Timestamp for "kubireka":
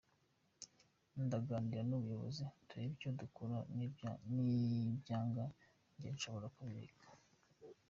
6.55-7.07